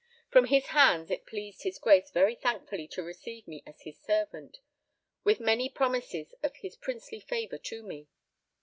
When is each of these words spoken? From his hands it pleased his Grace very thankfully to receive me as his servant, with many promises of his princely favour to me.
From 0.31 0.45
his 0.45 0.65
hands 0.69 1.11
it 1.11 1.27
pleased 1.27 1.61
his 1.61 1.77
Grace 1.77 2.09
very 2.09 2.33
thankfully 2.33 2.87
to 2.87 3.03
receive 3.03 3.47
me 3.47 3.61
as 3.67 3.81
his 3.83 3.99
servant, 3.99 4.57
with 5.23 5.39
many 5.39 5.69
promises 5.69 6.33
of 6.41 6.55
his 6.55 6.75
princely 6.75 7.19
favour 7.19 7.59
to 7.59 7.83
me. 7.83 8.07